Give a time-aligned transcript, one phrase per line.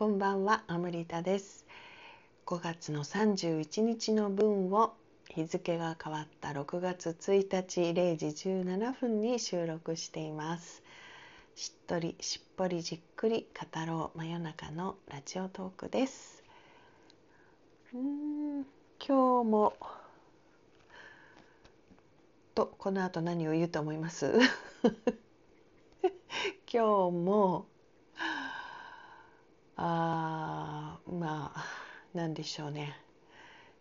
[0.00, 1.66] こんばんはアムリタです。
[2.46, 4.94] 5月の31日の分を
[5.28, 10.82] 日付が変わった6月1日0時17分に収録しています。
[11.54, 16.42] しっとりしっぽりじっくり語ろう真夜中のラジオトークです。
[17.92, 18.62] うん
[19.06, 19.74] 今日も
[22.54, 24.32] とこの後何を言うと思います？
[26.02, 26.10] 今
[26.72, 27.66] 日も
[29.82, 31.64] あまあ
[32.12, 32.94] 何でしょうね。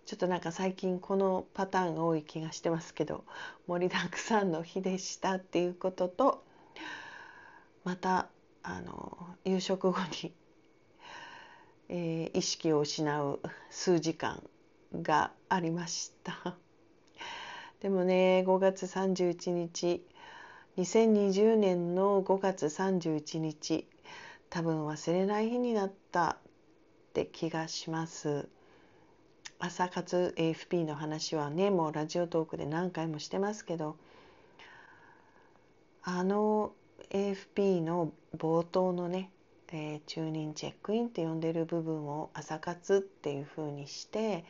[0.05, 3.25] ちょっとなんか最近このパターンが多い気がしてますけど
[3.67, 6.43] 盛りだくさんの日でしたっていうことと
[7.83, 8.29] また
[8.63, 10.33] あの夕食後に、
[11.89, 13.39] えー、意識を失う
[13.69, 14.41] 数時間
[15.01, 16.55] がありました。
[17.81, 20.01] でもね5月31日
[20.77, 23.85] 2020年の5月31日
[24.49, 26.37] 多分忘れない日になったっ
[27.13, 28.49] て気がします。
[29.61, 33.97] 朝活 AFP の話はねもうラジオトークで何回もしてますけど
[36.01, 36.71] あの
[37.09, 39.31] AFP の冒頭のね、
[39.73, 44.45] えー、中任チェックインって呼んでる部分を朝活っていう風にして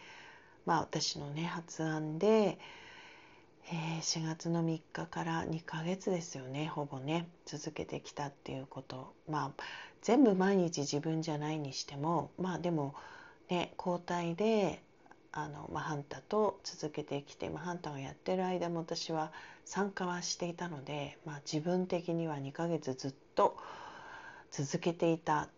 [0.68, 2.60] まあ私のね発案で、
[3.72, 9.16] えー、4月の3日から2ヶ月ですよねほぼね続けてきたっていうこと。
[9.28, 9.64] まあ
[10.02, 12.96] 全部毎日自分じゃないにしてもまあでも
[13.50, 14.82] ね交代で
[15.32, 19.32] あの、まあ、ハンタと続けてきて、まあ、ハンタがやってる間も私は
[19.66, 23.58] 参加はしていたので、まあ、自分的には2ヶ月ずっと
[24.52, 25.50] 続けていた。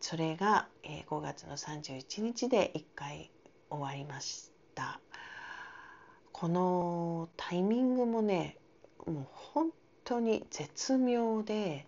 [0.00, 3.30] それが、えー、5月の31日で1回
[3.68, 5.00] 終わりました。
[6.32, 8.58] このタイミングもね
[9.06, 9.70] もう本
[10.04, 11.86] 当に絶妙で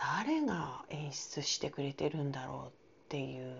[0.00, 2.70] 誰が演出してくれてるんだろうっ
[3.10, 3.54] ていう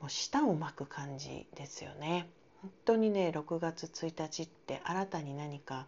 [0.00, 2.28] もう舌を巻く感じですよね。
[2.62, 5.86] 本当にね6月1日って新たに何か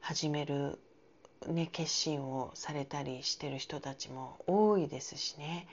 [0.00, 0.78] 始める、
[1.48, 5.66] ね、決心をされたりしてる人たちも多いですしね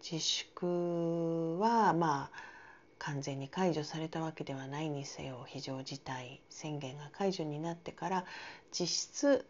[0.00, 2.54] 自粛はまあ
[2.98, 8.24] 完全に解除されたわけではないにせよ非常事態宣言が解除になってから
[8.70, 9.44] 実質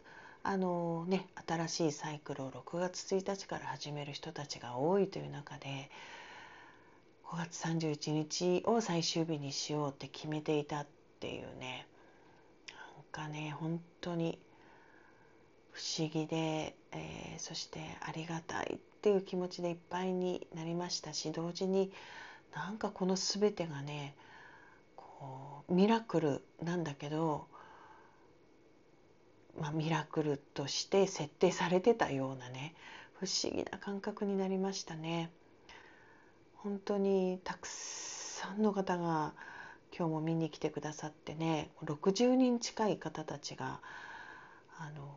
[0.47, 5.89] あのね新しいサイクルを6月1日から始める人たちが多いという中で
[7.25, 10.87] 5月31日を最終日にしようって決めていたっ
[11.19, 11.87] ていうね
[12.69, 14.37] なんかね本当に
[15.71, 21.91] 不思議で、えー、そしてありがたいっていう気持ちでいっぱいになりましたし同時に
[22.55, 24.13] なんかこの全てがね
[24.95, 27.47] こうミラクルなんだけど
[29.59, 32.75] まあ、ミラクルとして設定されてたようなね
[33.19, 35.31] 不思議な感覚になりましたね。
[36.57, 39.33] 本当にたくさんの方が
[39.97, 43.79] 今日も見に来てくださってね60人近い方たちが
[44.77, 45.07] あの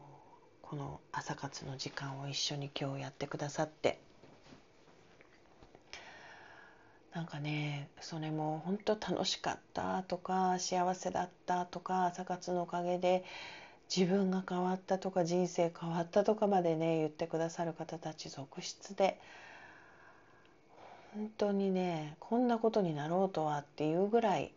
[0.62, 3.98] この朝活の時間を一緒に今日やってくださって
[7.14, 13.24] なんかねそれも本当楽しかったとか幸せだったとか朝活のおかげで
[13.94, 19.18] 自分が変わったとか人生変わったとかまでね言ってくださる方たち続出で
[21.14, 24.52] 本当にねこんなことになろうとはっていうぐらい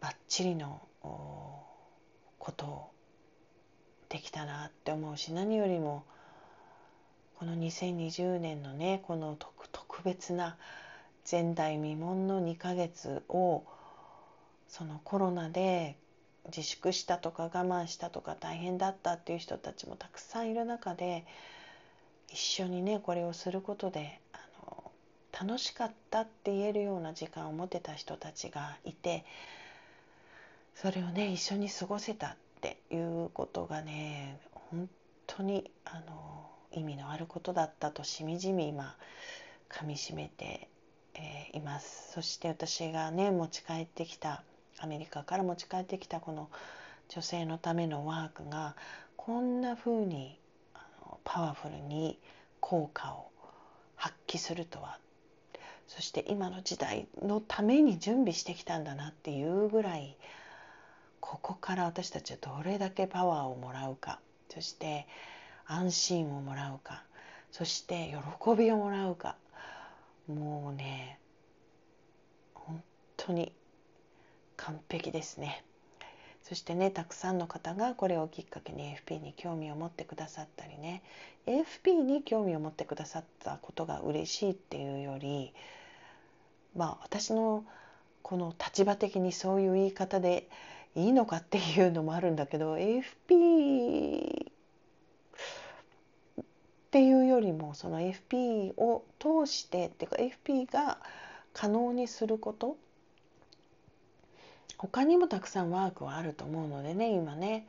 [0.00, 0.80] バッチリの
[2.38, 2.90] ことを
[4.08, 6.04] できたなって思うし何よりも
[7.38, 10.56] この2020年のねこの特別な
[11.30, 13.64] 前代未聞の2ヶ月を
[14.66, 15.96] そのコロナで
[16.48, 21.24] 自粛したとか我慢したとか大変だったっていう人たちもたくさんいる中で
[22.30, 24.90] 一緒にねこれをすることであの
[25.46, 29.24] 楽しかったって言えるような時間を持てた人たちがいて
[30.74, 34.88] それをね一緒に過ごせたっていうことがね本
[35.26, 38.94] 当にあの意味のあることだったとしみじみ今
[39.68, 40.68] かみしめて、
[41.14, 42.12] えー、います。
[42.12, 44.42] そして私がね持ち帰ってきた
[44.80, 46.48] アメリカから持ち帰ってきたこの
[47.08, 48.76] 女性のためのワークが
[49.16, 50.38] こんな風に
[51.24, 52.18] パワフルに
[52.60, 53.30] 効果を
[53.96, 54.98] 発揮するとは。
[55.86, 60.18] そして今の時代のために準備してきたんだなっていうぐらい
[61.20, 64.20] ここから私たちはどれだけパワーをもらうか。
[64.50, 65.06] そして
[65.66, 67.04] 安心をもらうか。
[67.50, 69.36] そして喜びをもらうか。
[70.26, 71.18] もうね
[72.54, 72.82] 本
[73.16, 73.52] 当に
[74.68, 75.64] 完璧ですね。
[76.42, 81.02] そしてねたくさんの方がこれをきっかけに AFP に興味を持ってくださったりね。
[81.46, 85.54] AFP に興味を持ってくださったことが嬉しいっていうより
[86.76, 87.64] まあ私の
[88.22, 90.50] この立場的にそういう言い方で
[90.94, 94.50] いいのかっていうのもあるんだけど AFP
[96.42, 96.44] っ
[96.90, 100.98] ていうよりもその AFP を通してっていうか AFP が
[101.54, 102.76] 可能にすること
[104.78, 107.66] 他にもたくさんワークはあると思うのでね今ね。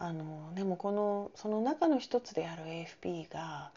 [0.00, 3.72] あのでもこのその中の一つである AFP が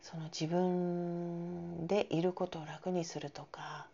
[0.00, 3.86] その自分でいることを楽にするとか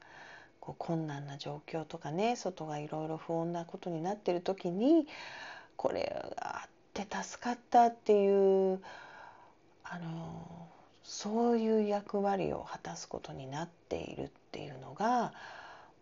[0.60, 5.08] こう困難な状況とかね外がいろいろ不穏なことになってる時に
[5.76, 8.80] これがあって助かったっていう
[9.82, 10.68] あの
[11.02, 15.32] そういう役割を果たすことになっているっていうのが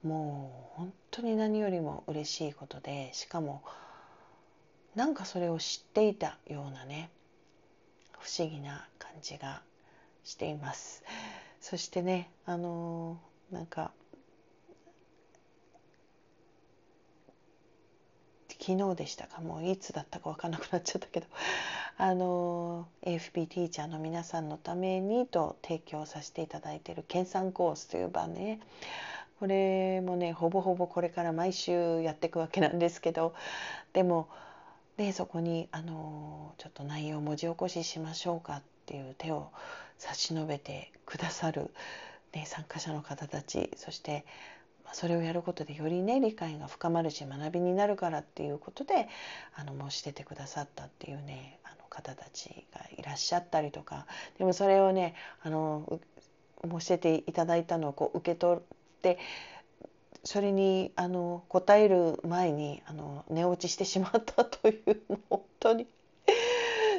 [0.05, 3.63] もう本当に何よりも嬉しいことでしかも
[4.95, 7.11] なんかそれを知っていたようなね
[8.19, 9.63] 不思議な感じが
[10.25, 11.03] しています。
[11.61, 13.19] そしてねあの
[13.51, 13.91] なんか
[18.49, 19.43] 昨日でしたか？
[19.43, 21.27] もういつだったか分かんなくなっちゃったけど。
[21.97, 28.59] あの AFP ティーチャーの皆さんのためにと提供させていただいている研鑽コースという場ね。
[29.39, 33.35] これもねほぼほぼこれから毎週やっていくわけなんですけど
[33.93, 34.29] でも
[34.97, 39.49] でそこにあのちょっと内容を文字起こししましょうかっていう手を
[39.99, 41.71] 差し伸べてくださる、
[42.33, 44.25] ね、参加者の方たちそして
[44.93, 49.09] それをやることでよりね理解が深まるし学びになるからっていうことで
[49.57, 54.07] あの申し出てくださったっていうねあの方たちがいらっしゃったりとか
[54.39, 56.01] でもそれをねあの
[56.71, 58.61] 申し出ていただいたのをこう受け取
[59.13, 59.19] って
[60.25, 65.87] それにあの答える前にあの寝落ちしてしまったという本当に。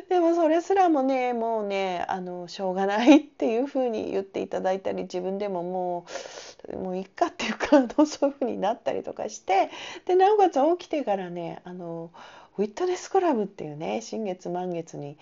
[0.08, 6.06] でもそれすらもねもうねあのしょうがないっていうふうに言っていただいたり自分でもも
[6.72, 9.72] うもういっかっていうかそういうふうになったりとかして
[10.06, 12.12] でなおかつ起きてからねあの
[12.60, 15.18] ウィットネスクラブっていうね新月満月に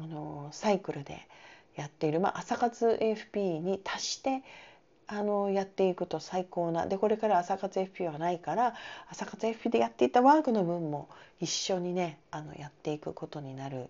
[0.00, 1.28] あのサイクルで
[1.76, 4.42] やっている、まあ、朝活 AFP に足して
[5.08, 6.86] あのやっていくと最高な。
[6.86, 8.74] でこれから朝活 FP はないから
[9.08, 11.08] 朝活 FP でやっていたワークの分も
[11.40, 13.88] 一緒にねあのやっていくことになる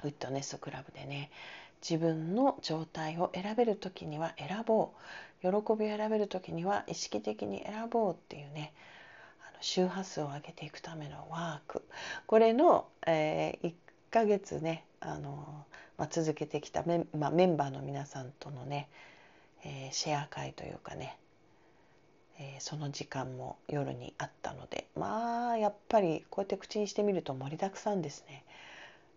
[0.00, 1.30] フィットネスクラブでね
[1.88, 4.96] 自分の状態を選べる時には選ぼう。
[5.44, 8.72] 喜びを選べる時には意識的に選ぼうっていうね
[9.46, 11.84] あの周波数を上げていくためのワーク。
[12.26, 13.74] これの、えー、1
[14.10, 15.66] ヶ月ねあの、
[15.98, 18.88] まあ、続けてきたメン,、まあ、メンバーの皆さんとのね、
[19.64, 21.18] えー、シェア会というかね
[22.38, 28.44] えー、その時間も夜にあったのでまあやっぱりこうやって口にしてみると盛りだくさんですね。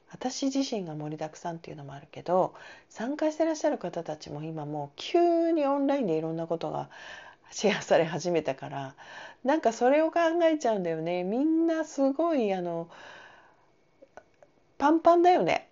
[0.09, 2.53] 私自身が盛りだくさんっていうのもあるけど
[2.89, 6.89] 参加してらっしゃる方たちも今もう急にオンラインでいろんなことが
[7.51, 8.95] シェアされ始めたから
[9.43, 12.87] なんかそれを考えちゃうんだよねみんなすごいあの
[14.77, 15.69] パンパンだよね。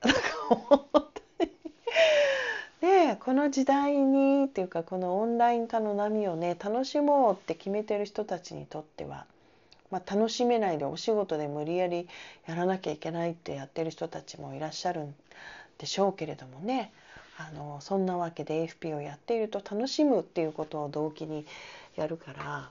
[3.25, 9.25] この時代にっていうかこのオンライン化の波をね楽しもうって決めてる人たちにとっては
[9.91, 12.07] まあ、楽しめないでお仕事で無理やり
[12.47, 15.15] やらなきゃいけないってやってる人たちもいらっしゃるん
[15.79, 16.91] でしょうけれどもね
[17.37, 21.45] あのそんなわけで AFP をやっていると楽しむっていうことを動機に
[21.95, 22.69] やるから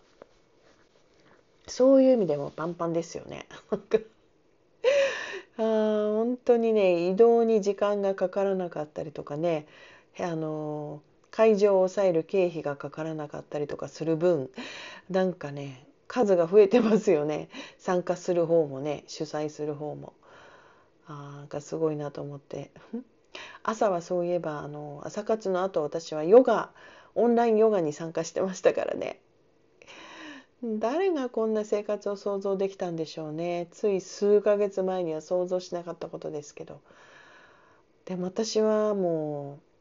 [1.67, 3.47] そういう意味でもパンパンですよね。
[5.57, 9.67] あ本当にね移動に時間がかからなかったりとかね
[10.21, 14.51] あの会場を抑える経費がかからなかったりとかする分
[15.11, 17.49] なんかね数が増えてますよね。
[17.79, 20.13] 参加する方もね主催する方も。
[21.07, 22.71] あなんかすごいなと思って。
[23.63, 26.71] 朝はそういえばあの朝活の後私はヨガ
[27.17, 29.21] オンラインヨガに参加してましたからね。
[30.63, 33.69] 誰がこんな生活を想像できたんでしょうね。
[33.71, 36.81] つい数ヶ月前には想像しなかったことですけど。
[38.05, 39.74] でも私はもう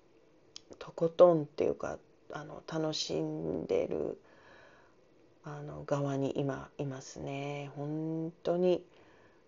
[0.80, 1.98] とことんっていうか
[2.32, 4.18] あの楽しんでる
[5.44, 7.72] あの側に今いますね。
[7.76, 8.84] 本当に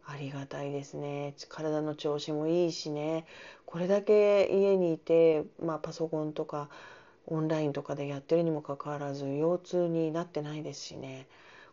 [0.05, 1.34] ありがたいですね。
[1.50, 3.25] 体の調子もいいしね。
[3.65, 6.70] これだけ家にいて、まあ、パソコンとか
[7.27, 11.27] オンラインとかでやってるにもかかわらず腰痛になってないですしね。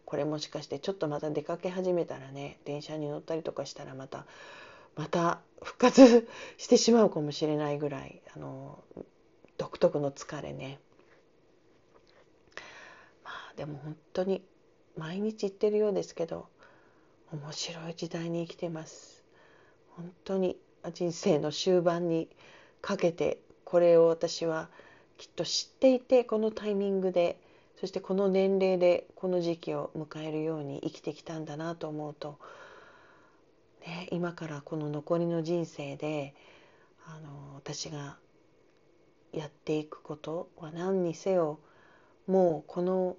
[0.04, 4.26] これもしかしてちょっとまた出かけ始めたらね電車に乗ったりとかしたらまた
[4.94, 6.28] また復活
[6.59, 8.78] してしまうかもしれないぐらいあの
[9.62, 10.81] 独特の疲れね。
[13.23, 14.42] まあでも本当に
[14.97, 16.49] 毎日行ってるようですけど
[17.33, 19.23] 面白い時代に生きてます。
[19.90, 20.57] 本当に
[20.92, 22.28] 人生の終盤に
[22.81, 24.69] かけてこれを私は
[25.16, 27.38] きっと知っていてこのタイミングで
[27.81, 32.37] そしてこの年齢でこの時期を迎えるように生きてきたんだなと思うと、
[33.87, 36.35] ね、今からこの残りの人生で
[37.07, 38.16] あの私が
[39.32, 41.58] やっていくことは何にせよ
[42.26, 43.16] もうこの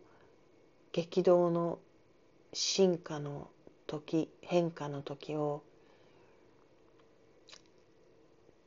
[0.91, 1.79] 激動の
[2.53, 3.49] 進化の
[3.87, 5.63] 時変化の時を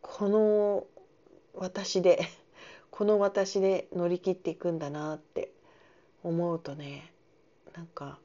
[0.02, 0.86] この
[1.54, 2.20] 私で
[2.90, 5.50] この私で乗り切っていくんだなって
[6.24, 7.12] 思うとね
[7.74, 8.18] なんか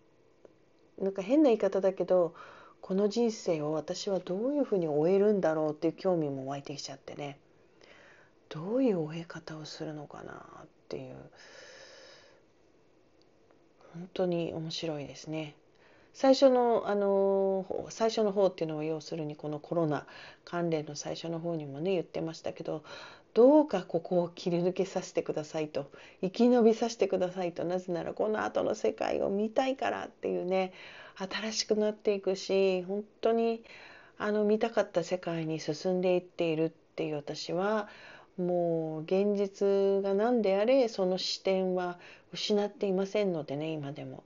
[0.98, 2.34] なんか変な言い方だけど
[2.82, 7.40] この人生を私はどういうふうに終えるんだろうっていう興味も湧いてきちゃってね。
[8.54, 11.16] どういう終え方をするのかなっていう
[13.94, 15.56] 本当に面白いですね。
[16.14, 20.06] 最初のあの最初の方っていうのは要するにこのコロナ
[20.44, 22.84] 関連の最初の方にもね言ってましたけど
[23.34, 25.90] どうかここを切り抜けさせてくださいと
[26.22, 30.74] 生き延びさせてくださいとなぜならこの後の世界を見たいからっていうね
[31.16, 33.64] 新しくなっていくし本当に
[34.18, 37.88] あの見たかった世界に進んでいっているっていう私は
[38.38, 42.00] もう現実が何であれその視点は
[42.34, 44.24] 失っていませんのでね今でも。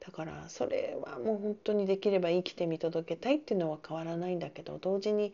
[0.00, 5.32] だからそれはもう本当にできれば生きて見届けたいっていうのは変わらないんだけど同時に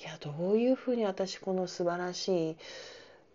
[0.00, 2.56] いやどういうふうに私この素晴らしい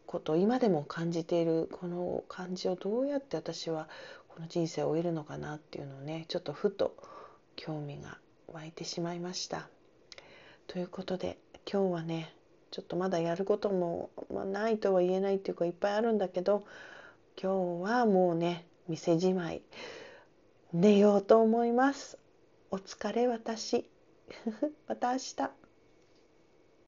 [0.06, 3.88] こと今でも感じているこの感じをどうやって私は
[4.28, 6.94] この人生を終えるのかなっていうのをねちょっとふと
[7.56, 8.18] 興味が
[8.52, 9.70] 湧いてしまいました。
[10.68, 11.38] ということで
[11.72, 12.34] 今日はね
[12.72, 16.66] ちょっとまだやることも、まあ、ないとは言えないっていうかいっぱいあるんだけど
[17.42, 19.62] 今日はもうね店じまい
[20.72, 22.20] 寝ようと思います。
[22.70, 23.90] お疲れ私。
[24.88, 25.69] また明日。